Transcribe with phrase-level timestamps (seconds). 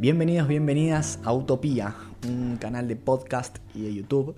[0.00, 1.94] Bienvenidos, bienvenidas a Utopía,
[2.26, 4.34] un canal de podcast y de YouTube,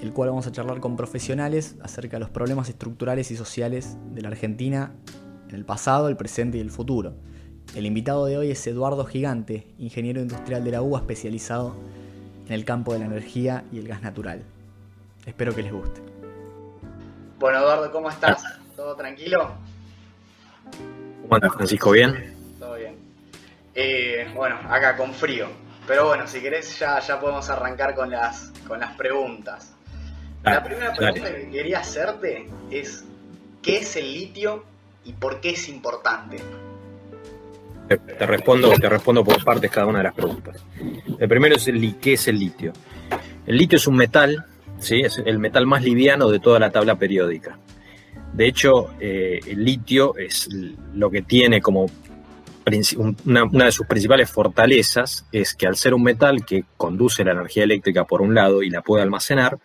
[0.00, 4.22] el cual vamos a charlar con profesionales acerca de los problemas estructurales y sociales de
[4.22, 4.92] la Argentina
[5.48, 7.14] en el pasado, el presente y el futuro.
[7.74, 11.74] El invitado de hoy es Eduardo Gigante, ingeniero industrial de la UBA especializado
[12.46, 14.44] en el campo de la energía y el gas natural.
[15.26, 16.00] Espero que les guste.
[17.40, 18.44] Bueno, Eduardo, ¿cómo estás?
[18.76, 19.50] ¿Todo tranquilo?
[21.22, 21.90] ¿Cómo andas, Francisco?
[21.90, 22.36] ¿Bien?
[22.60, 23.01] Todo bien.
[23.74, 25.48] Eh, bueno, acá con frío.
[25.86, 29.74] Pero bueno, si querés ya, ya podemos arrancar con las, con las preguntas.
[30.44, 33.04] la primera pregunta que quería hacerte es,
[33.62, 34.64] ¿qué es el litio
[35.04, 36.38] y por qué es importante?
[37.88, 40.64] Te, respondo, te respondo por partes cada una de las preguntas.
[41.18, 42.72] El primero es el, qué es el litio.
[43.46, 44.46] El litio es un metal,
[44.78, 45.00] ¿sí?
[45.00, 47.58] es el metal más liviano de toda la tabla periódica.
[48.32, 50.48] De hecho, eh, el litio es
[50.94, 51.90] lo que tiene como
[52.96, 57.64] una, de sus principales fortalezas es que al ser un metal que conduce la energía
[57.64, 59.58] eléctrica por un lado y la puede almacenar,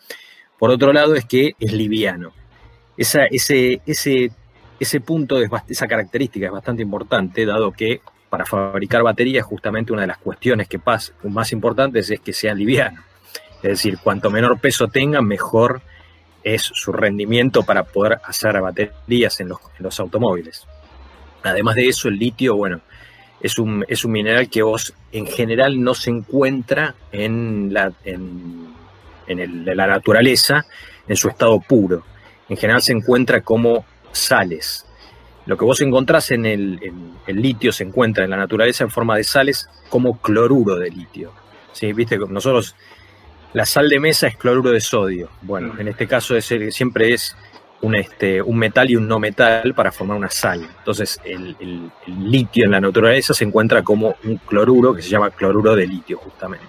[0.57, 2.33] por otro lado es que es liviano.
[2.97, 4.31] Esa, ese, ese,
[4.79, 10.01] ese punto, es, esa característica es bastante importante, dado que para fabricar baterías justamente una
[10.01, 13.03] de las cuestiones que pasa, más importantes es que sean livianos.
[13.57, 15.81] Es decir, cuanto menor peso tengan, mejor
[16.43, 20.67] es su rendimiento para poder hacer baterías en los, en los automóviles.
[21.51, 22.81] Además de eso, el litio, bueno,
[23.41, 28.73] es un, es un mineral que vos en general no se encuentra en la, en,
[29.27, 30.65] el, la naturaleza
[31.07, 32.03] en su estado puro.
[32.49, 34.85] En general se encuentra como sales.
[35.45, 36.79] Lo que vos encontrás en el,
[37.25, 41.31] el litio se encuentra en la naturaleza en forma de sales como cloruro de litio.
[41.71, 41.93] ¿Sí?
[41.93, 42.75] Viste, nosotros
[43.53, 45.29] la sal de mesa es cloruro de sodio.
[45.41, 47.35] Bueno, en este caso es, siempre es
[47.81, 50.67] un, este, un metal y un no metal para formar una sal.
[50.79, 51.55] Entonces el,
[52.07, 56.17] litio en la naturaleza se encuentra como un cloruro que se llama cloruro de litio
[56.17, 56.65] justamente.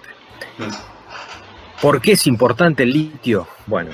[1.81, 3.47] ¿Por qué es importante el litio?
[3.65, 3.91] Bueno,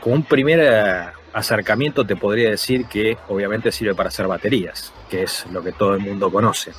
[0.00, 5.22] como un primer eh, acercamiento te podría decir que obviamente sirve para hacer baterías, que
[5.22, 6.72] es lo que todo el mundo conoce.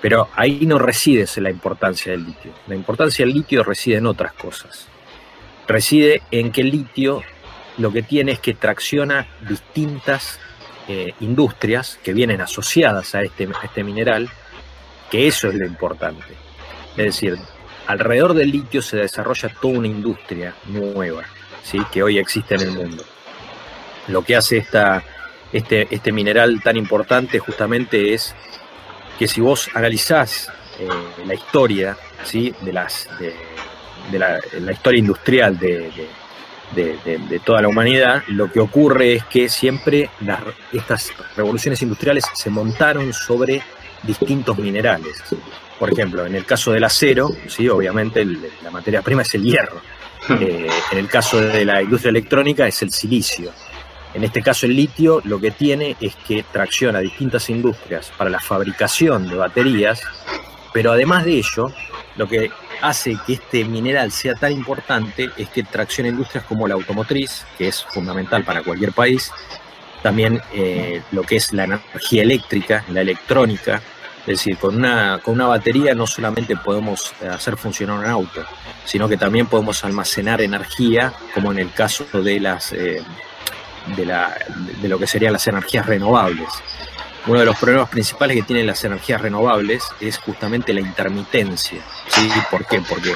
[0.00, 2.52] Pero ahí no reside la importancia del litio.
[2.68, 4.86] La importancia del litio reside en otras cosas.
[5.66, 7.22] Reside en que el litio
[7.78, 10.38] lo que tiene es que tracciona distintas
[10.88, 14.28] eh, industrias que vienen asociadas a este, este mineral,
[15.10, 16.34] que eso es lo importante.
[16.96, 17.38] Es decir,
[17.86, 21.24] alrededor del litio se desarrolla toda una industria nueva,
[21.62, 21.78] ¿sí?
[21.92, 23.04] que hoy existe en el mundo.
[24.08, 25.02] Lo que hace esta,
[25.52, 28.34] este, este mineral tan importante justamente es
[29.18, 30.50] que si vos analizás
[30.80, 30.88] eh,
[31.26, 32.54] la historia ¿sí?
[32.62, 36.08] de, las, de, la, historia industrial de de,
[37.44, 40.40] toda la humanidad, lo que ocurre es que siempre las,
[40.72, 43.62] estas revoluciones industriales se montaron sobre
[44.02, 45.22] distintos minerales.
[45.78, 47.68] Por ejemplo, en el caso del acero, ¿sí?
[47.68, 48.24] obviamente
[48.62, 49.80] la materia prima es el hierro.
[50.40, 53.52] Eh, en el caso de la industria electrónica es el silicio.
[54.14, 58.40] En este caso el litio lo que tiene es que tracciona distintas industrias para la
[58.40, 60.02] fabricación de baterías,
[60.72, 61.72] pero además de ello,
[62.16, 66.74] lo que hace que este mineral sea tan importante es que tracciona industrias como la
[66.74, 69.30] automotriz, que es fundamental para cualquier país,
[70.02, 73.82] también eh, lo que es la energía eléctrica, la electrónica,
[74.20, 78.44] es decir, con una, con una batería no solamente podemos eh, hacer funcionar un auto,
[78.84, 83.02] sino que también podemos almacenar energía, como en el caso de las eh,
[83.96, 84.36] de, la,
[84.80, 86.48] de lo que serían las energías renovables.
[87.28, 91.78] Uno de los problemas principales que tienen las energías renovables es justamente la intermitencia.
[92.08, 92.26] ¿sí?
[92.50, 92.80] ¿Por qué?
[92.80, 93.14] Porque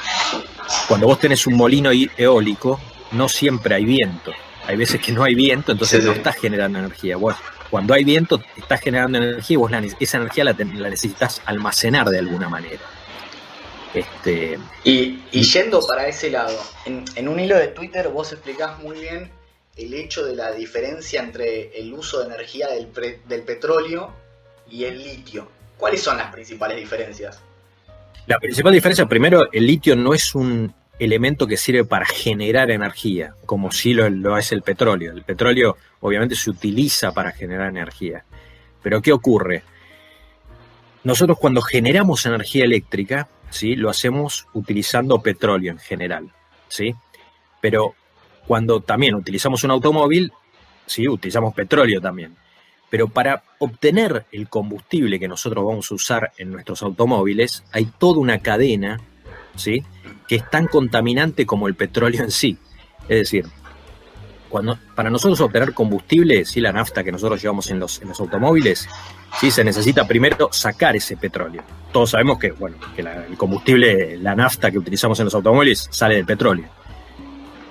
[0.87, 2.79] cuando vos tenés un molino eólico,
[3.13, 4.33] no siempre hay viento.
[4.67, 7.17] Hay veces que no hay viento, entonces no estás generando energía.
[7.17, 7.37] Vos,
[7.71, 12.51] cuando hay viento, estás generando energía y vos esa energía la, necesitas almacenar de alguna
[12.51, 12.83] manera.
[13.95, 19.01] Este, y, yendo para ese lado, en, en un hilo de Twitter vos explicás muy
[19.01, 19.42] bien
[19.77, 24.13] el hecho de la diferencia entre el uso de energía del, petróleo
[24.71, 25.49] y el litio.
[25.77, 27.41] ¿Cuáles son las principales diferencias?
[28.27, 33.35] La principal diferencia, primero, el litio no es un elemento que sirve para generar energía,
[33.47, 35.13] como sí lo, lo, es el petróleo.
[35.13, 38.25] El petróleo obviamente se utiliza para generar energía.
[38.83, 39.65] Pero ¿qué ocurre?
[41.03, 43.75] Nosotros cuando generamos energía eléctrica, ¿sí?
[43.75, 46.31] lo hacemos utilizando petróleo en general.
[46.69, 46.95] ¿sí?
[47.61, 47.95] Pero
[48.47, 50.33] cuando también utilizamos un automóvil,
[50.87, 52.37] sí, utilizamos petróleo también.
[52.91, 58.19] Pero para obtener el combustible que nosotros vamos a usar en nuestros automóviles, hay toda
[58.19, 59.01] una cadena,
[59.57, 59.83] ¿sí?
[60.29, 62.59] Que es tan contaminante como el petróleo en sí.
[63.09, 63.47] Es decir,
[64.53, 66.61] cuando, para nosotros obtener combustible, ¿sí?
[66.61, 68.87] la nafta que nosotros llevamos en los, en los automóviles,
[69.41, 69.51] ¿sí?
[69.51, 71.63] se necesita primero sacar ese petróleo.
[71.91, 76.17] Todos sabemos que, bueno, que el combustible, la nafta que utilizamos en los automóviles sale
[76.17, 76.67] del petróleo.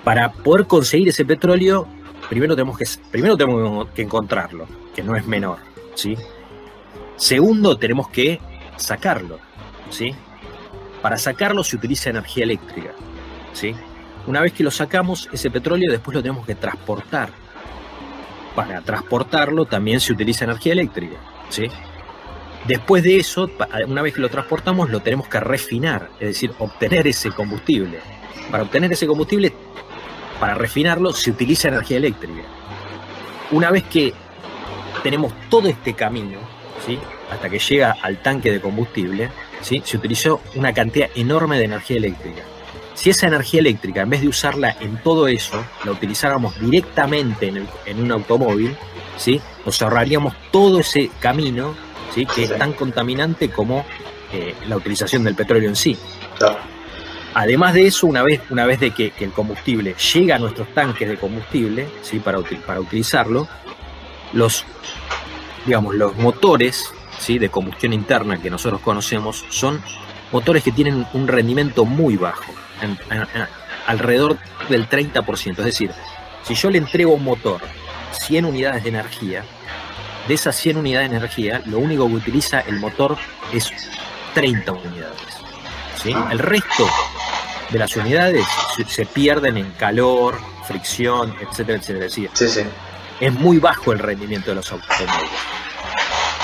[0.04, 1.86] Para poder conseguir ese petróleo,
[2.28, 5.58] primero tenemos que, primero tenemos que encontrarlo, que no es menor.
[5.94, 6.16] ¿sí?
[7.16, 8.40] Segundo, tenemos que
[8.76, 9.38] sacarlo.
[9.90, 10.14] ¿sí?
[11.00, 12.90] Para sacarlo se utiliza energía eléctrica.
[13.52, 13.74] ¿sí?
[14.26, 17.30] Una vez que lo sacamos, ese petróleo después lo tenemos que transportar.
[18.56, 21.16] Para transportarlo también se utiliza energía eléctrica.
[21.48, 21.66] ¿sí?
[22.66, 23.50] Después de eso,
[23.88, 27.98] una vez que lo transportamos, lo tenemos que refinar, es decir, obtener ese combustible.
[28.50, 29.52] Para obtener ese combustible,
[30.42, 32.42] para refinarlo, se utiliza energía eléctrica.
[33.52, 34.12] Una vez que
[35.04, 36.40] tenemos todo este camino,
[36.84, 36.98] ¿sí?
[37.30, 39.30] hasta que llega al tanque de combustible,
[39.60, 39.80] ¿sí?
[39.84, 42.42] se utilizó una cantidad enorme de energía eléctrica.
[42.94, 47.46] Si esa energía eléctrica, en vez de usarla en todo eso, la utilizáramos directamente
[47.86, 48.76] en, un automóvil,
[49.16, 49.40] ¿sí?
[49.64, 51.76] nos ahorraríamos todo ese camino
[52.12, 52.26] ¿sí?
[52.26, 53.84] que es tan contaminante como
[54.32, 55.96] eh, la utilización del petróleo en sí.
[57.34, 61.08] Además de eso, una vez, una vez de que, el combustible llega a nuestros tanques
[61.08, 62.18] de combustible, ¿sí?
[62.18, 63.48] para, para utilizarlo,
[64.32, 64.64] los,
[65.64, 67.38] digamos, los motores ¿sí?
[67.38, 69.80] de combustión interna que nosotros conocemos son
[70.30, 72.52] motores que tienen un rendimiento muy bajo
[73.86, 74.38] alrededor
[74.68, 75.58] del 30%.
[75.58, 75.90] Es decir,
[76.42, 77.60] si yo le entrego un motor
[78.12, 79.44] 100 unidades de energía,
[80.28, 83.16] de esas 100 unidades de energía, lo único que utiliza el motor
[83.52, 83.70] es
[84.34, 85.20] 30 unidades.
[86.02, 86.14] ¿sí?
[86.30, 86.86] El resto
[87.70, 88.46] de las unidades
[88.88, 92.06] se, pierden en calor, fricción, etcétera, etcétera.
[92.06, 92.66] Es decir,
[93.20, 95.30] es muy bajo el rendimiento de los automóviles.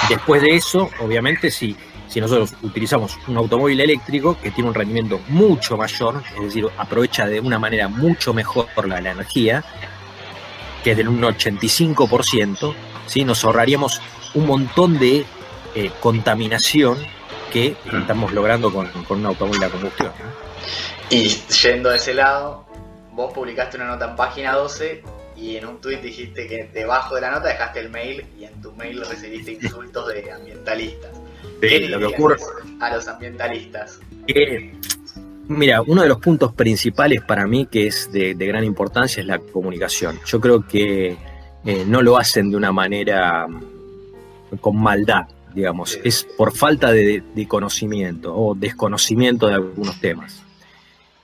[0.09, 1.77] Después de eso, obviamente, si
[2.09, 7.27] si nosotros utilizamos un automóvil eléctrico que tiene un rendimiento mucho mayor, es decir, aprovecha
[7.27, 9.63] de una manera mucho mejor la, la energía,
[10.83, 12.75] que es del un 85%,
[13.07, 13.25] ¿sí?
[13.25, 14.01] nos ahorraríamos
[14.35, 15.27] un montón de
[15.75, 16.99] eh, contaminación
[17.53, 20.13] que estamos logrando con, un automóvil a combustión.
[21.11, 21.29] Y
[21.63, 22.67] yendo de ese lado,
[23.13, 25.03] vos publicaste una nota en página 12
[25.37, 28.61] y en un tuit dijiste que debajo de la nota dejaste el mail y en
[28.61, 31.13] tu mail recibiste insultos de ambientalistas
[31.89, 32.37] lo que ocurre
[32.81, 34.01] a los ambientalistas.
[35.49, 39.39] mira, uno de los puntos principales para mí que es de, gran importancia es la
[39.39, 40.19] comunicación.
[40.27, 41.17] Yo creo que
[41.65, 47.23] eh, no lo hacen de una manera mm, con maldad, digamos, es por falta de,
[47.49, 50.43] conocimiento o desconocimiento de algunos temas.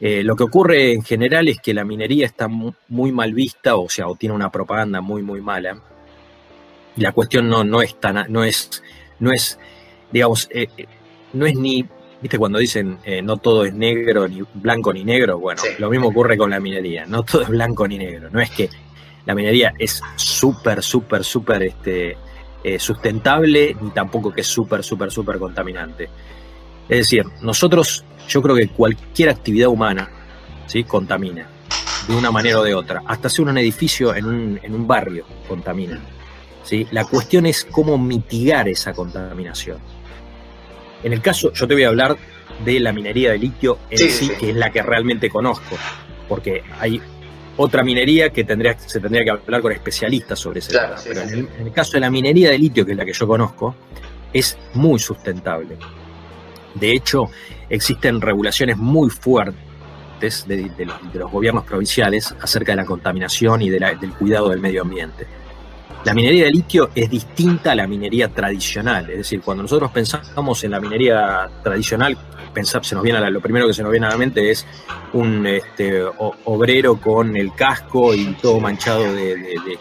[0.01, 3.89] Eh, lo que ocurre en general es que la minería está muy, mal vista, o
[3.89, 5.81] sea, o tiene una propaganda muy, muy mala.
[6.97, 8.83] Y la cuestión no, no es tan, no es,
[9.19, 9.59] no es
[10.15, 10.87] digamos, eh, eh,
[11.33, 11.85] no es ni,
[12.23, 16.09] viste, cuando dicen eh, no todo es negro, ni blanco ni negro, bueno, lo mismo
[16.09, 18.71] ocurre con la minería, no todo es blanco ni negro, no es que
[19.27, 22.17] la minería es súper, súper, súper este,
[22.79, 26.09] sustentable, ni tampoco que es súper, súper, súper contaminante.
[26.89, 30.09] Es decir, nosotros, yo creo que cualquier actividad humana,
[30.67, 30.85] ¿sí?
[30.85, 31.47] Contamina,
[32.09, 33.03] de una manera o de otra.
[33.07, 36.01] Hasta hacer un edificio en un, en un barrio contamina.
[36.63, 36.87] ¿sí?
[36.91, 39.79] La cuestión es cómo mitigar esa contaminación.
[41.03, 42.17] En el caso, yo te voy a hablar
[42.65, 45.77] de la minería de litio en sí, que es la que realmente conozco,
[46.29, 47.01] porque hay
[47.57, 50.97] otra minería que tendría, se tendría que hablar con especialistas sobre ese tema.
[51.05, 53.75] Pero en el, caso de la minería de litio, que es la que yo conozco,
[54.33, 55.77] es muy sustentable.
[56.75, 57.31] De hecho,
[57.69, 60.71] existen regulaciones muy fuertes de,
[61.15, 65.27] los, gobiernos provinciales acerca de la contaminación y del cuidado del medio ambiente.
[66.05, 70.63] La minería de litio es distinta a la minería tradicional, es decir, cuando nosotros pensamos
[70.63, 72.19] en la minería tradicional,
[72.53, 74.67] pensar, se nos viene lo primero que se nos viene a la mente es
[75.15, 76.03] un este,
[76.45, 79.79] obrero con el casco y todo manchado de,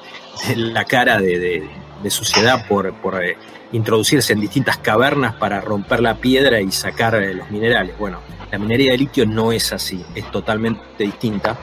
[0.55, 1.69] la cara de,
[2.09, 3.37] suciedad por, eh,
[3.71, 7.97] introducirse en distintas cavernas para romper la piedra y sacar eh, los minerales.
[7.97, 8.19] Bueno,
[8.51, 11.57] la minería de litio no es así, es totalmente distinta.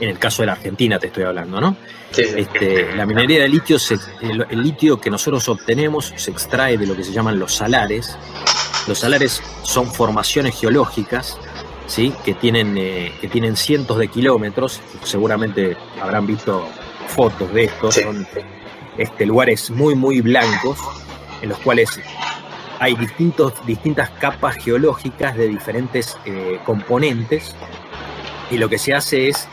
[0.00, 1.76] En el caso de la Argentina te estoy hablando, ¿no?
[2.16, 3.76] Este, la minería de litio,
[4.22, 8.16] el, litio que nosotros obtenemos se extrae de lo que se llaman los salares.
[8.86, 11.38] Los salares son formaciones geológicas
[11.86, 12.14] ¿sí?
[12.24, 14.80] que, tienen, eh, que tienen cientos de kilómetros.
[15.02, 16.66] Seguramente habrán visto
[17.08, 17.94] fotos de estos.
[17.94, 18.26] Son
[18.98, 20.78] este, lugares muy, muy blancos
[21.42, 22.00] en los cuales
[22.78, 27.54] hay distintos, distintas capas geológicas de diferentes eh, componentes
[28.50, 29.48] y lo que se hace es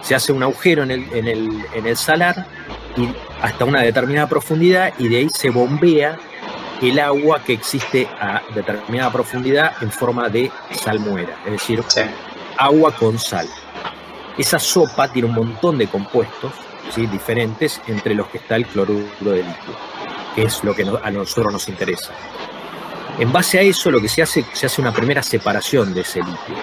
[0.00, 2.46] se hace un agujero en el, en el, en el salar
[2.96, 3.08] y
[3.40, 6.18] hasta una determinada profundidad y de ahí se bombea
[6.82, 11.82] el agua que existe a determinada profundidad en forma de salmuera, es decir,
[12.58, 13.48] agua con sal.
[14.36, 16.52] esa sopa tiene un montón de compuestos
[16.90, 17.06] ¿sí?
[17.06, 19.76] diferentes, entre los que está el cloruro de litio,
[20.34, 22.12] que es lo que a nosotros nos interesa.
[23.18, 26.20] En base a eso, lo que se hace, se hace una primera separación de ese
[26.20, 26.56] litio.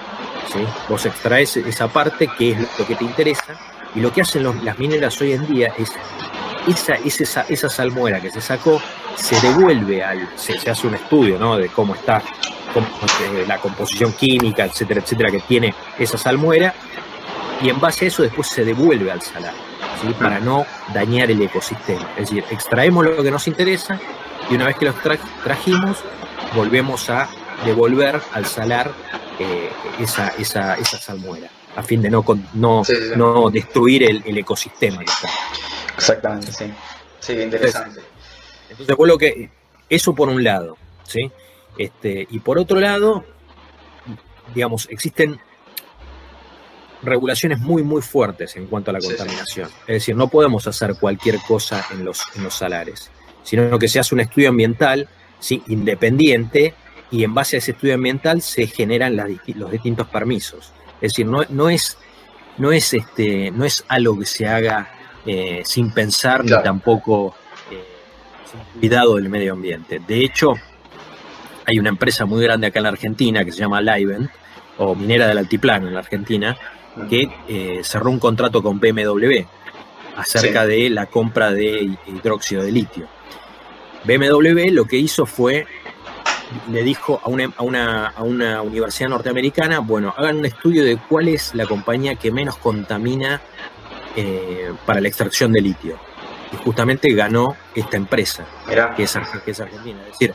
[0.52, 0.60] ¿sí?
[0.88, 3.56] Vos extraes esa parte que es lo que te interesa,
[3.96, 5.92] y lo que hacen las mineras hoy en día es
[6.68, 8.80] esa, esa, esa salmuera que se sacó
[9.16, 11.58] se devuelve al, se, hace un estudio ¿no?
[11.58, 12.22] de cómo está
[13.48, 16.74] la composición química, etcétera, etcétera, que tiene esa salmuera,
[17.62, 19.54] y en base a eso después se devuelve al salar,
[20.02, 20.14] ¿sí?
[20.20, 22.08] para no dañar el ecosistema.
[22.18, 24.00] Es decir, extraemos lo que nos interesa
[24.50, 24.94] y una vez que lo
[25.44, 25.98] trajimos,
[26.56, 27.30] volvemos a
[27.66, 28.92] devolver al salar
[29.40, 29.70] eh,
[30.00, 32.84] esa, esa, esa salmuera, a fin de no, no,
[33.16, 35.30] no destruir el, ecosistema que está.
[35.98, 36.74] Exactamente, sí.
[37.20, 38.02] Sí, interesante.
[38.70, 39.50] Entonces, entonces que,
[39.90, 41.32] eso por un lado, ¿sí?
[41.78, 43.24] Este, y por otro lado,
[44.54, 45.40] digamos, existen
[47.02, 49.70] regulaciones muy, muy fuertes en cuanto a la contaminación.
[49.82, 53.10] Es decir, no podemos hacer cualquier cosa en los, en los salares,
[53.44, 55.08] sino que se hace un estudio ambiental
[55.40, 55.64] ¿sí?
[55.68, 56.74] independiente
[57.12, 60.74] y en base a ese estudio ambiental se generan los distintos permisos.
[61.02, 61.98] Es decir, no, no, es,
[62.58, 64.90] no, es, este, no es algo que se haga
[65.26, 67.36] eh, sin pensar ni tampoco
[67.72, 67.84] eh,
[68.50, 70.02] sin cuidado del medio ambiente.
[70.06, 70.54] De hecho,
[71.66, 74.30] hay una empresa muy grande acá en la Argentina que se llama Livent,
[74.80, 76.58] o Minera del Altiplano en la Argentina,
[77.08, 79.46] que eh, cerró un contrato con BMW
[80.16, 83.08] acerca de la compra de hidróxido de litio.
[84.04, 85.66] BMW lo que hizo fue,
[86.72, 90.98] le dijo a una, a una, a una universidad norteamericana, bueno, hagan un estudio de
[90.98, 93.42] cuál es la compañía que menos contamina
[94.16, 96.00] eh, para la extracción de litio.
[96.52, 98.46] Y justamente ganó esta empresa,
[98.96, 100.00] que es, que es argentina.
[100.02, 100.34] Es decir,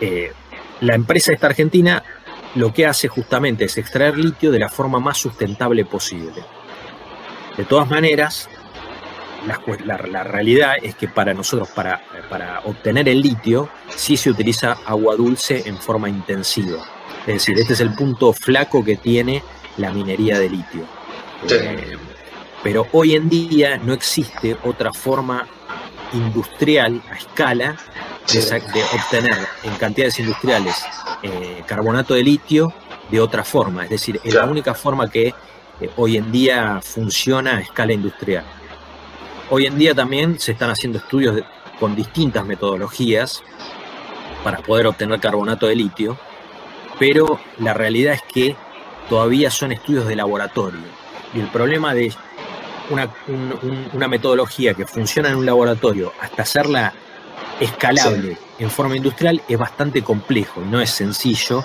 [0.00, 0.32] eh,
[0.80, 2.02] la empresa esta argentina
[2.54, 6.42] lo que hace justamente es extraer litio de la forma más sustentable posible.
[7.56, 8.48] De todas maneras,
[9.84, 15.16] la, realidad es que para nosotros, para, para, obtener el litio, sí se utiliza agua
[15.16, 16.84] dulce en forma intensiva.
[17.26, 19.42] Es decir, este es el punto flaco que tiene
[19.76, 20.84] la minería de litio.
[21.48, 21.96] Eh,
[22.62, 25.46] pero hoy en día no existe otra forma
[26.12, 27.76] industrial a escala
[28.32, 30.84] de, obtener en cantidades industriales
[31.22, 32.72] eh, carbonato de litio
[33.10, 33.84] de otra forma.
[33.84, 35.34] Es decir, es la única forma que
[35.80, 38.44] eh, hoy en día funciona a escala industrial.
[39.50, 41.42] Hoy en día también se están haciendo estudios
[41.78, 43.42] con distintas metodologías
[44.44, 46.18] para poder obtener carbonato de litio,
[46.98, 48.56] pero la realidad es que
[49.08, 50.80] todavía son estudios de laboratorio.
[51.34, 52.12] Y el problema de
[52.90, 56.92] una, metodología que funciona en un laboratorio hasta hacerla
[57.58, 61.62] escalable en forma industrial es bastante complejo, no es sencillo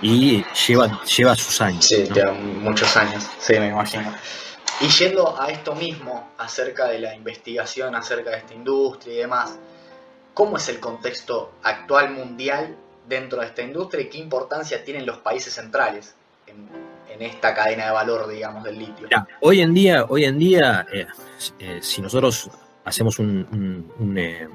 [0.00, 1.86] y lleva, lleva sus años.
[1.86, 4.14] Sí, lleva muchos años, sí, me imagino.
[4.80, 9.58] Y yendo a esto mismo, acerca de la investigación, acerca de esta industria y demás,
[10.34, 12.76] ¿cómo es el contexto actual mundial
[13.08, 16.14] dentro de esta industria y qué importancia tienen los países centrales
[16.46, 16.87] en,
[17.20, 19.08] esta cadena de valor, digamos, del litio?
[19.40, 21.06] hoy en día, hoy en día eh,
[21.58, 22.50] eh, si nosotros
[22.84, 24.48] hacemos un, eh,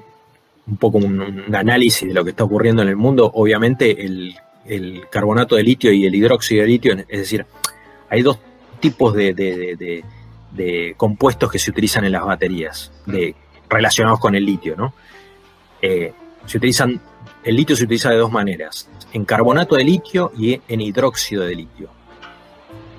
[0.66, 4.34] un poco un, análisis de lo que está ocurriendo en el mundo, obviamente el,
[5.10, 7.44] carbonato de litio y el hidróxido de litio, es decir,
[8.08, 8.38] hay dos
[8.80, 10.02] tipos de,
[10.96, 13.34] compuestos que se utilizan en las baterías de,
[13.68, 14.94] relacionados con el litio, ¿no?
[15.82, 16.14] Eh,
[16.46, 16.98] se utilizan,
[17.42, 21.54] el litio se utiliza de dos maneras, en carbonato de litio y en hidróxido de
[21.54, 21.90] litio.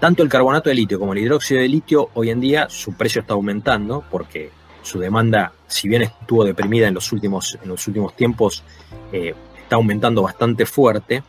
[0.05, 3.21] Tanto el carbonato de litio como el hidróxido de litio hoy en día su precio
[3.21, 4.51] está aumentando porque
[4.83, 8.63] su demanda, si bien estuvo deprimida en los últimos, en los últimos tiempos,
[9.11, 11.23] eh, está aumentando bastante fuerte.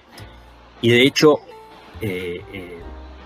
[0.83, 1.37] Y de hecho,
[2.02, 2.78] eh, eh,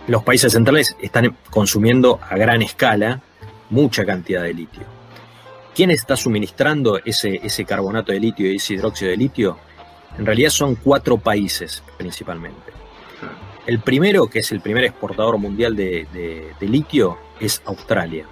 [0.06, 3.20] los países centrales están consumiendo a gran escala
[3.70, 4.84] mucha cantidad de litio.
[5.74, 9.58] ¿Quién está suministrando ese, ese carbonato de litio y ese hidróxido de litio?
[10.16, 12.79] En realidad son cuatro países principalmente.
[13.70, 18.26] El primero, que es el primer exportador mundial de litio, es Australia.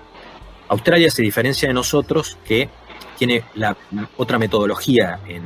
[0.66, 2.68] Australia se diferencia de nosotros que
[3.16, 3.76] tiene la
[4.16, 5.45] otra metodología en,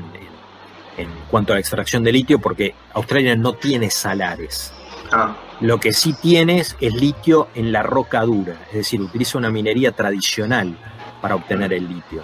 [1.30, 4.72] cuanto a la extracción de litio, porque Australia no tiene salares.
[5.12, 5.36] Ah.
[5.60, 9.92] Lo que sí tiene es litio en la roca dura, es decir, utiliza una minería
[9.92, 10.74] tradicional
[11.20, 12.22] para obtener el litio.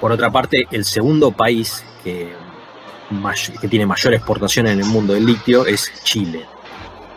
[0.00, 2.32] Por otra parte, el segundo país que,
[3.60, 6.46] que tiene mayor exportación en el mundo del litio es Chile.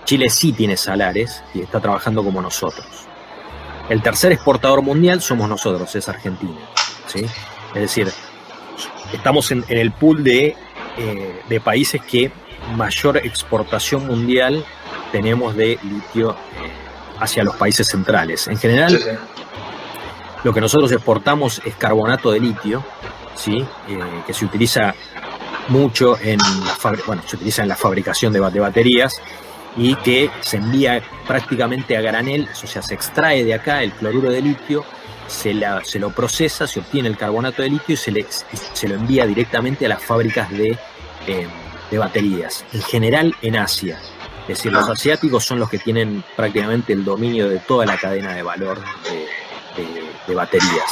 [0.05, 2.85] Chile sí tiene salares y está trabajando como nosotros.
[3.89, 6.59] El tercer exportador mundial somos nosotros, es Argentina.
[7.07, 7.25] ¿sí?
[7.73, 8.11] Es decir,
[9.13, 10.55] estamos en, el pool de,
[10.97, 12.31] eh, de, países que
[12.75, 14.63] mayor exportación mundial
[15.11, 16.35] tenemos de litio
[17.19, 18.47] hacia los países centrales.
[18.47, 19.19] En general,
[20.43, 22.83] lo que nosotros exportamos es carbonato de litio,
[23.35, 23.65] ¿sí?
[23.87, 24.93] Eh, que se utiliza
[25.69, 29.21] mucho en la, bueno, se utiliza en la fabricación de, baterías
[29.75, 34.29] y que se envía prácticamente a granel, o sea, se extrae de acá el cloruro
[34.31, 34.83] de litio,
[35.27, 38.95] se, se lo procesa, se obtiene el carbonato de litio y se, le, se lo
[38.95, 40.77] envía directamente a las fábricas de,
[41.27, 41.47] eh,
[41.91, 43.99] de baterías, en general en Asia.
[44.43, 44.93] Es decir, los ah.
[44.93, 48.79] asiáticos son los que tienen prácticamente el dominio de toda la cadena de valor
[50.25, 50.91] de, baterías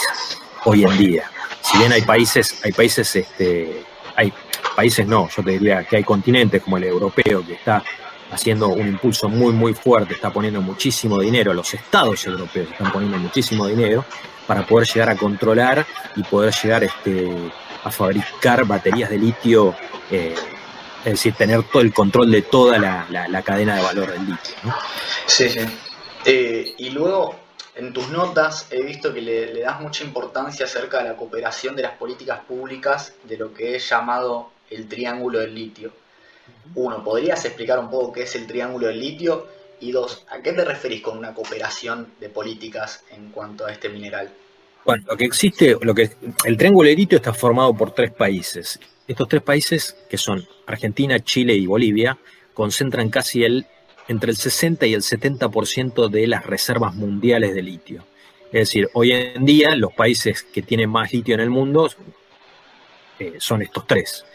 [0.66, 1.32] hoy en día.
[1.62, 3.84] Si bien hay países, hay países, este,
[4.16, 4.34] hay
[4.76, 7.84] países no, yo te diría que hay continentes como el europeo que está
[8.32, 13.18] haciendo un impulso muy muy fuerte, está poniendo muchísimo dinero, los estados europeos están poniendo
[13.18, 14.04] muchísimo dinero
[14.48, 17.32] para poder llegar a controlar y poder llegar este,
[17.84, 19.76] a fabricar baterías de litio
[20.12, 20.36] eh,
[21.06, 24.56] es decir, tener todo el control de toda la, cadena de valor del litio.
[25.28, 25.60] Sí, sí.
[26.26, 27.36] Eh, y luego,
[27.76, 31.84] en tus notas he visto que le, das mucha importancia acerca de la cooperación de
[31.84, 35.92] las políticas públicas de lo que es llamado el triángulo del litio.
[36.76, 39.48] Uno, ¿podrías explicar un poco qué es el triángulo del litio?
[39.80, 43.90] Y dos, ¿a qué te referís con una cooperación de políticas en cuanto a este
[43.90, 44.32] mineral?
[44.86, 46.12] Bueno, lo que existe, lo que
[46.46, 48.80] el triángulo del litio está formado por tres países.
[49.08, 52.18] Estos tres países, que son Argentina, Chile y Bolivia,
[52.54, 53.66] concentran casi el,
[54.08, 58.06] entre el 60 y el 70% de las reservas mundiales de litio.
[58.48, 61.90] Es decir, hoy en día los países que tienen más litio en el mundo
[63.20, 64.26] eh, son estos tres.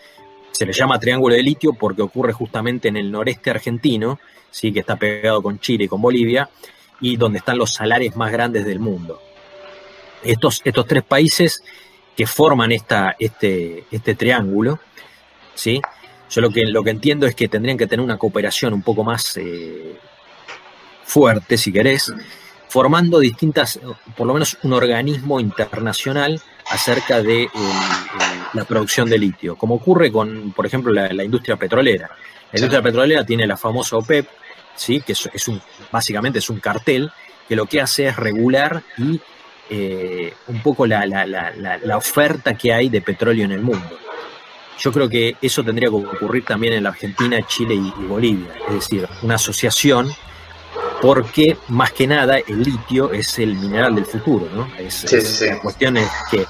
[0.61, 4.71] Se les llama triángulo de litio porque ocurre justamente en el noreste argentino, ¿sí?
[4.75, 6.51] que está pegado con Chile y con Bolivia,
[7.01, 9.23] y donde están los salares más grandes del mundo.
[10.23, 11.65] Estos, estos tres países
[12.15, 14.79] que forman esta, este, este triángulo,
[15.55, 15.81] ¿sí?
[16.29, 19.03] Yo lo que, lo que entiendo es que tendrían que tener una cooperación un poco
[19.03, 19.97] más eh,
[21.05, 22.13] fuerte, si querés,
[22.71, 23.81] formando distintas,
[24.17, 27.51] por lo menos un organismo internacional acerca de
[28.53, 32.09] la producción de litio, como ocurre con, por ejemplo, la, industria petrolera.
[32.53, 34.29] La industria petrolera tiene la famosa OPEP,
[34.77, 35.01] ¿sí?
[35.01, 35.61] que es, un,
[35.91, 37.11] básicamente es un cartel
[37.49, 39.21] que lo que hace es regular y
[39.69, 43.99] eh, un poco la, oferta que hay de petróleo en el mundo.
[44.79, 48.75] Yo creo que eso tendría que ocurrir también en la Argentina, Chile y, Bolivia, es
[48.75, 50.09] decir, una asociación
[51.01, 54.69] porque más que nada el litio es el mineral del futuro, ¿no?
[54.79, 56.47] Es, La cuestión es que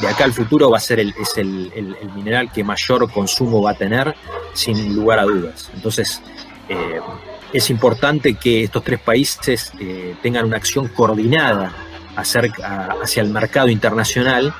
[0.00, 3.72] de acá al futuro va a ser el, es el, mineral que mayor consumo va
[3.72, 4.14] a tener,
[4.54, 5.70] sin lugar a dudas.
[5.74, 6.22] Entonces,
[6.68, 7.00] eh,
[7.52, 11.72] es importante que estos tres países eh, tengan una acción coordinada
[12.16, 14.54] hacia el mercado internacional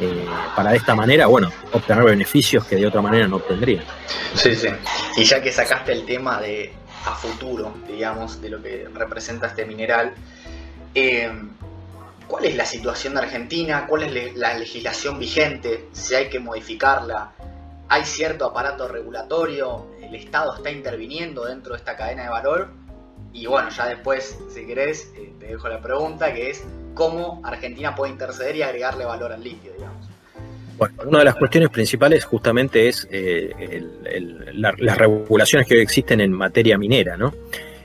[0.00, 0.24] eh,
[0.54, 3.84] para de esta manera, bueno, obtener beneficios que de otra manera no obtendrían.
[4.34, 4.68] Sí, sí.
[5.16, 6.72] Y ya que sacaste el tema de
[7.08, 10.12] a futuro, digamos, de lo que representa este mineral,
[10.94, 11.30] eh,
[12.26, 13.86] ¿cuál es la situación de Argentina?
[13.88, 15.88] ¿Cuál es la legislación vigente?
[15.92, 17.32] Si hay que modificarla.
[17.88, 19.86] ¿Hay cierto aparato regulatorio?
[20.02, 22.68] ¿El Estado está interviniendo dentro de esta cadena de valor?
[23.32, 27.94] Y bueno, ya después, si querés, eh, te dejo la pregunta que es cómo Argentina
[27.94, 29.97] puede interceder y agregarle valor al litio, digamos.
[30.78, 33.82] Bueno, una de las cuestiones principales justamente es eh,
[34.54, 37.34] las regulaciones que hoy existen en materia minera, ¿no?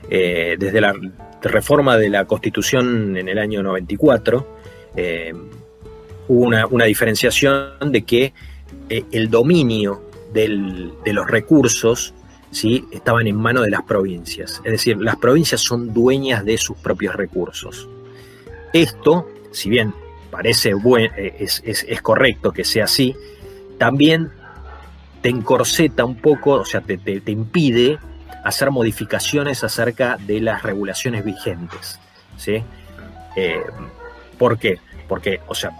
[0.08, 0.94] Eh, desde la
[1.42, 4.46] reforma de la Constitución en el año 94,
[4.96, 5.32] eh,
[6.28, 8.32] hubo una, diferenciación de que
[8.88, 10.02] el dominio
[10.32, 12.14] de los recursos
[12.52, 12.84] ¿sí?
[12.92, 14.60] estaban en manos de las provincias.
[14.64, 17.88] Es decir, las provincias son dueñas de sus propios recursos.
[18.72, 19.94] Esto, si bien
[20.34, 23.14] parece buen, eh, es, correcto que sea así,
[23.78, 24.32] también
[25.22, 26.98] te encorseta un poco, o sea, te,
[27.30, 28.00] impide
[28.42, 32.00] hacer modificaciones acerca de las regulaciones vigentes.
[32.36, 32.64] ¿sí?
[33.36, 33.62] Eh,
[34.36, 34.80] ¿Por qué?
[35.06, 35.70] Porque, o sea,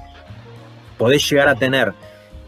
[0.99, 1.93] podés llegar a tener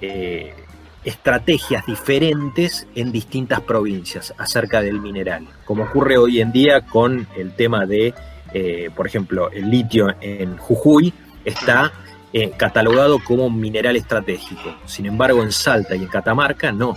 [0.00, 0.54] eh,
[1.02, 7.56] estrategias diferentes en distintas provincias acerca del mineral, como ocurre hoy en día con el
[7.56, 8.14] tema de
[8.52, 11.12] eh, por ejemplo, el litio en Jujuy
[11.46, 11.92] está
[12.32, 14.76] eh, catalogado como mineral estratégico.
[14.84, 16.96] Sin embargo, en Salta y en Catamarca no.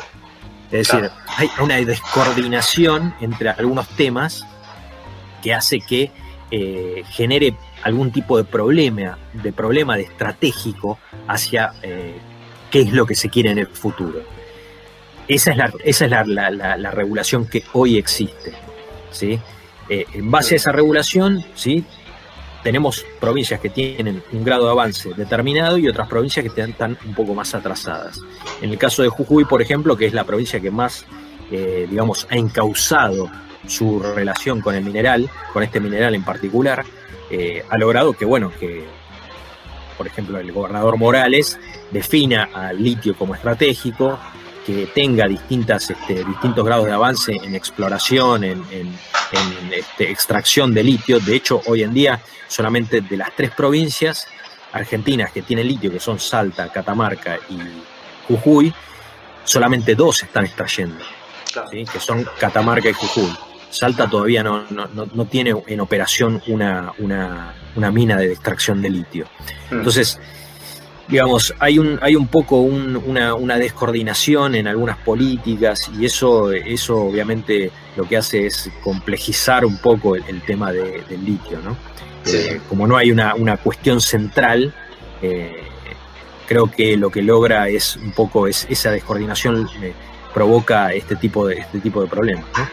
[0.72, 4.46] Es decir, hay una descoordinación entre algunos temas
[5.42, 6.12] que hace que
[6.52, 13.16] eh, genere algún tipo de problema, de problema de estratégico hacia qué es lo que
[13.16, 14.22] se quiere en el futuro.
[15.28, 18.54] Esa es la, esa es la regulación que hoy existe.
[19.12, 19.40] ¿sí?
[19.90, 21.84] Eh, en base a esa regulación, ¿sí?
[22.64, 27.14] Tenemos provincias que tienen un grado de avance determinado y otras provincias que están un
[27.14, 28.20] poco más atrasadas.
[28.62, 31.06] En el caso de Jujuy, por ejemplo, que es la provincia que más,
[31.52, 33.30] eh, digamos, ha encauzado
[33.68, 36.84] su relación con el mineral, con este mineral en particular,
[37.30, 38.84] eh, ha logrado que, bueno, que,
[39.98, 41.60] por ejemplo, el gobernador Morales
[41.92, 44.20] defina al litio como estratégico,
[44.66, 48.64] que tenga distintas, este, distintos grados de avance en exploración, en,
[49.72, 51.20] este, extracción de litio.
[51.20, 54.28] De hecho, hoy en día, solamente de las tres provincias
[54.72, 57.60] argentinas que tienen litio, que son Salta, Catamarca y
[58.28, 58.74] Jujuy,
[59.44, 61.04] solamente dos están extrayendo,
[61.72, 63.32] que son Catamarca y Jujuy.
[63.72, 69.26] Salta todavía no, no, tiene en operación una, una, mina de extracción de litio.
[69.70, 69.78] Hmm.
[69.78, 70.20] Entonces,
[71.10, 76.98] digamos, hay un, hay un poco una, una, descoordinación en algunas políticas y eso, eso
[76.98, 81.76] obviamente lo que hace es complejizar un poco el, tema del litio, ¿no?
[82.28, 84.74] Eh, como no hay una, cuestión central,
[85.22, 85.64] eh,
[86.48, 89.94] creo que lo que logra es un poco es, esa descoordinación eh,
[90.32, 92.68] provoca este tipo de, este tipo de problemas, ¿no?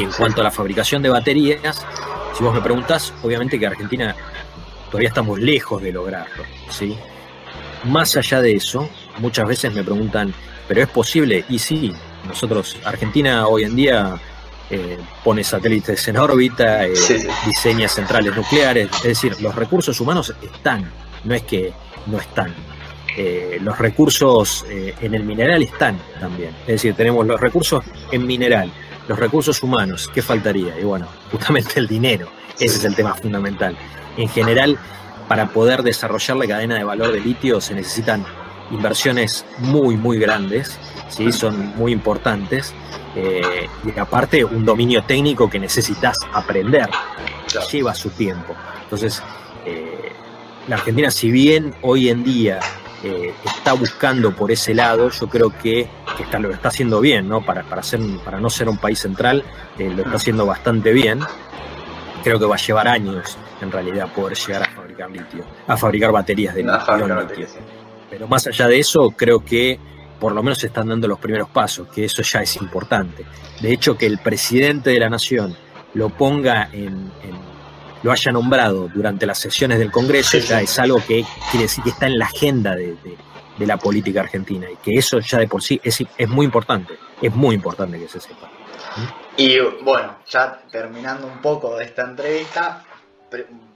[0.00, 1.86] Y en cuanto a la fabricación de baterías,
[2.36, 4.16] si vos me preguntás, obviamente que Argentina
[4.90, 6.96] todavía estamos lejos de lograrlo, ¿sí?
[7.84, 10.32] Más allá de eso, muchas veces me preguntan,
[10.66, 11.44] ¿pero es posible?
[11.48, 11.92] Y sí,
[12.26, 14.16] nosotros, Argentina hoy en día
[14.70, 16.94] eh, pone satélites en órbita, eh,
[17.46, 20.90] diseña centrales nucleares, es decir, los recursos humanos están,
[21.24, 21.72] no es que
[22.06, 22.54] no están.
[23.16, 28.72] Eh, los recursos en el mineral están también, es decir, tenemos los recursos en mineral,
[29.06, 30.78] los recursos humanos, ¿qué faltaría?
[30.80, 33.76] Y bueno, justamente el dinero, ese es el tema fundamental.
[34.16, 34.78] En general,
[35.28, 38.24] para poder desarrollar la cadena de valor de litio se necesitan
[38.70, 41.32] inversiones muy, muy grandes, ¿sí?
[41.32, 42.74] son muy importantes,
[43.14, 46.88] eh, y aparte un dominio técnico que necesitas aprender,
[47.70, 48.54] lleva su tiempo.
[48.82, 49.22] Entonces,
[49.64, 50.12] eh,
[50.66, 52.58] la Argentina, si bien hoy en día
[53.02, 57.44] eh, está buscando por ese lado, yo creo que, está, lo está haciendo bien, ¿no?
[57.44, 59.44] Para, para, ser, para no ser un país central,
[59.78, 61.20] lo está haciendo bastante bien.
[62.24, 66.10] Creo que va a llevar años, en realidad, poder llegar a fabricar litio, a fabricar
[66.10, 67.46] baterías de litio.
[68.10, 69.78] Pero más allá de eso, creo que
[70.18, 73.24] por lo menos se están dando los primeros pasos, que eso ya es importante.
[73.60, 75.54] De hecho, que el presidente de la nación
[75.92, 77.12] lo ponga en
[78.04, 81.88] lo haya nombrado durante las sesiones del Congreso, ya es algo que quiere decir que
[81.88, 82.96] está en la agenda de,
[83.60, 87.54] la política argentina y que eso ya de por sí es, muy importante, es muy
[87.54, 88.50] importante que se sepa.
[89.36, 92.84] Y bueno, ya terminando un poco de esta entrevista,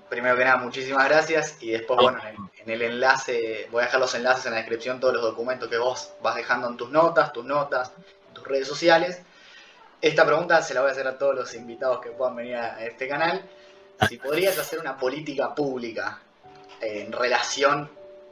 [0.08, 2.20] primero que nada, muchísimas gracias y después, bueno,
[2.58, 5.78] en el, enlace, voy a dejar los enlaces en la descripción, todos los documentos que
[5.78, 7.90] vos vas dejando en tus notas, tus notas,
[8.32, 9.20] tus redes sociales.
[10.00, 12.84] Esta pregunta se la voy a hacer a todos los invitados que puedan venir a
[12.84, 13.42] este canal.
[14.08, 16.20] Si podrías hacer una política pública
[16.80, 17.90] en relación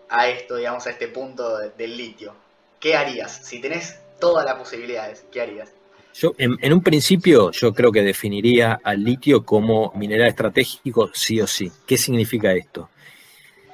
[0.09, 2.37] a esto, digamos, a este punto del litio,
[2.79, 3.33] ¿qué harías?
[3.45, 5.73] Si tenés todas las posibilidades, ¿qué harías?
[6.19, 11.47] Yo, en, un principio, yo creo que definiría al litio como mineral estratégico sí o
[11.47, 11.71] sí.
[11.87, 12.89] ¿Qué significa esto?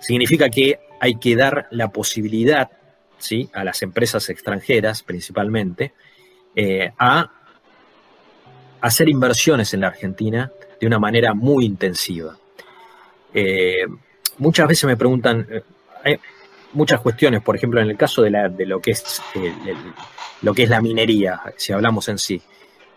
[0.01, 2.69] Significa que hay que dar la posibilidad
[3.19, 3.49] ¿sí?
[3.53, 5.93] a las empresas extranjeras, principalmente,
[6.57, 7.31] eh, a
[8.81, 10.51] hacer inversiones en la Argentina
[10.81, 12.37] de una manera muy intensiva.
[13.33, 13.87] Eh,
[14.39, 15.47] muchas veces me preguntan,
[16.05, 16.19] eh,
[16.73, 18.31] muchas cuestiones, por ejemplo, en el caso de,
[18.67, 19.23] lo, que es,
[20.43, 22.41] lo que es la minería, si hablamos en sí.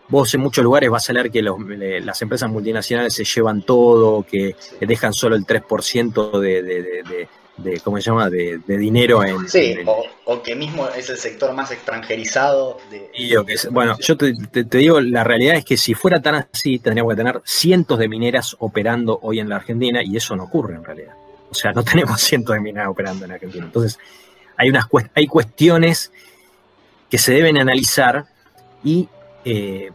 [0.08, 4.54] Vos en muchos lugares vas a leer que las empresas multinacionales se llevan todo, que
[4.80, 9.48] dejan solo el 3% de, de ¿cómo se llama?, de, dinero en...
[9.48, 9.76] Sí,
[10.24, 12.78] o, que mismo es el sector más extranjerizado.
[12.90, 13.34] De, y
[13.70, 14.34] bueno, yo te,
[14.64, 18.56] digo, la realidad es que si fuera tan así, tendríamos que tener cientos de mineras
[18.58, 21.14] operando hoy en la Argentina y eso no ocurre en realidad.
[21.50, 23.64] O sea, no tenemos cientos de mineras operando en Argentina.
[23.64, 23.98] Entonces,
[24.56, 26.12] hay, unas, hay cuestiones
[27.10, 28.26] que se deben analizar
[28.82, 29.08] y
[29.44, 29.90] eh,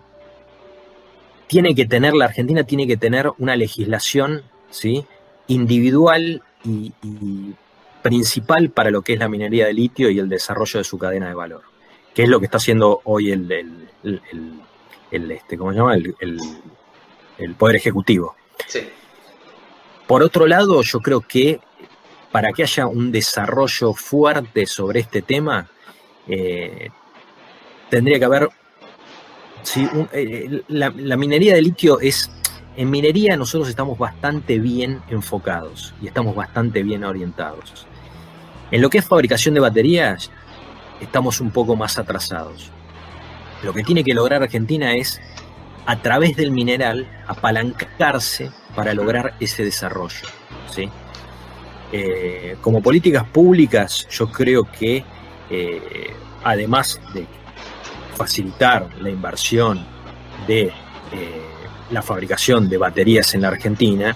[1.47, 5.05] tiene que tener, la Argentina tiene que tener una legislación ¿sí?
[5.47, 6.93] individual y,
[8.01, 11.27] principal para lo que es la minería de litio y el desarrollo de su cadena
[11.27, 11.61] de valor,
[12.15, 13.51] que es lo que está haciendo hoy el,
[14.01, 15.95] el, este, ¿cómo se llama?
[15.95, 18.35] el, Poder Ejecutivo.
[20.11, 21.61] Por otro lado, yo creo que
[22.33, 25.69] para que haya un desarrollo fuerte sobre este tema,
[26.27, 26.89] eh,
[27.89, 28.49] tendría que haber...
[30.11, 32.29] Eh, la, la, minería de litio es
[32.75, 37.87] en minería nosotros estamos bastante bien enfocados y estamos bastante bien orientados.
[38.69, 40.29] En lo que es fabricación de baterías,
[40.99, 42.69] estamos un poco más atrasados.
[43.63, 45.21] Lo que tiene que lograr Argentina es,
[45.85, 50.27] a través del mineral, apalancarse para lograr ese desarrollo.
[50.69, 50.89] ¿sí?
[51.91, 55.03] Eh, como políticas públicas, yo creo que,
[55.49, 57.25] eh, además de
[58.15, 59.85] facilitar la inversión
[60.47, 61.41] de eh,
[61.91, 64.15] la fabricación de baterías en la Argentina.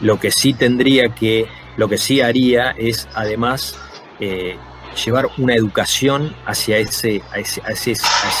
[0.00, 3.76] Lo que sí tendría que, lo que sí haría es además
[4.20, 4.56] eh,
[5.04, 7.92] llevar una educación hacia ese, hacia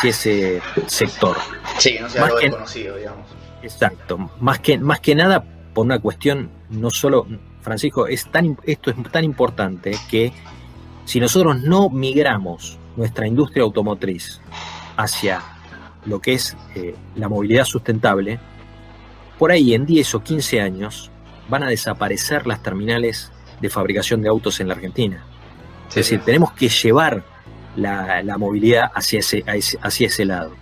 [0.02, 1.36] ese, sector.
[1.78, 3.26] Sí, no sea más algo desconocido, digamos.
[3.64, 4.30] Exacto.
[4.40, 7.26] Más que, más que nada por una cuestión, no solo,
[7.62, 10.32] Francisco, es tan, esto es tan importante que
[11.04, 14.40] si nosotros no migramos nuestra industria automotriz
[14.96, 15.40] hacia
[16.04, 18.38] lo que es eh, la movilidad sustentable,
[19.38, 21.10] por ahí en 10 o 15 años
[21.48, 25.24] van a desaparecer las terminales de fabricación de autos en la Argentina.
[25.88, 27.24] Es decir, tenemos que llevar
[27.76, 29.44] la, movilidad hacia ese,
[29.80, 30.52] hacia ese lado.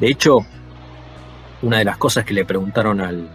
[0.00, 0.46] De hecho,
[1.62, 3.28] una de las cosas que le preguntaron al,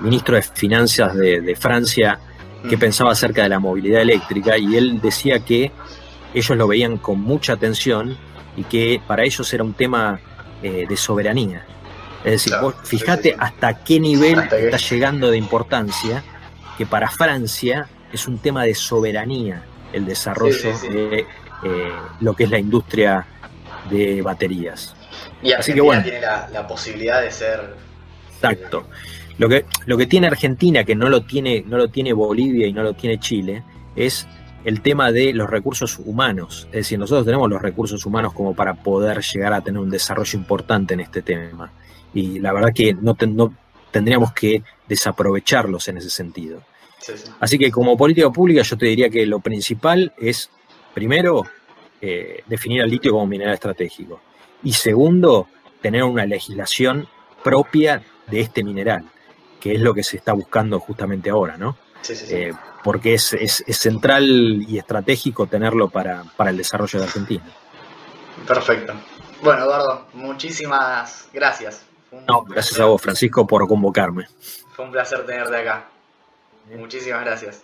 [0.00, 2.18] ministro de Finanzas de, Francia
[2.68, 2.80] qué mm.
[2.80, 5.70] pensaba acerca de la movilidad eléctrica y él decía que
[6.32, 8.16] ellos lo veían con mucha atención
[8.56, 10.18] y que para ellos era un tema
[10.62, 11.66] eh, de soberanía.
[12.24, 16.22] Es decir, fíjate hasta qué nivel está llegando de importancia
[16.78, 19.62] que para Francia es un tema de soberanía
[19.92, 21.26] el desarrollo de
[21.62, 23.26] eh, lo que es la industria
[23.90, 24.94] de baterías.
[25.42, 27.74] Y Así que bueno, tiene la, posibilidad de ser.
[28.34, 28.86] Exacto.
[29.38, 32.72] Lo que, lo que tiene Argentina, que no lo tiene, no lo tiene Bolivia y
[32.72, 33.62] no lo tiene Chile,
[33.96, 34.26] es
[34.64, 36.66] el tema de los recursos humanos.
[36.66, 40.38] Es decir, nosotros tenemos los recursos humanos como para poder llegar a tener un desarrollo
[40.38, 41.72] importante en este tema.
[42.12, 43.16] Y la verdad que no,
[43.90, 46.62] tendríamos que desaprovecharlos en ese sentido.
[47.40, 50.50] Así que como política pública yo te diría que lo principal es,
[50.92, 51.44] primero,
[52.00, 54.20] eh, definir al litio como mineral estratégico.
[54.62, 55.48] Y segundo,
[55.80, 57.08] tener una legislación
[57.42, 59.04] propia de este mineral,
[59.60, 61.76] que es lo que se está buscando justamente ahora, ¿no?
[62.08, 63.36] Eh, porque es,
[63.68, 64.24] central
[64.66, 67.44] y estratégico tenerlo para, el desarrollo de Argentina.
[68.46, 68.94] Perfecto.
[69.42, 71.86] Bueno, Eduardo, muchísimas gracias.
[72.26, 74.26] No, gracias a vos, Francisco, por convocarme.
[74.74, 75.88] Fue un placer tenerte acá.
[76.76, 77.62] Muchísimas gracias.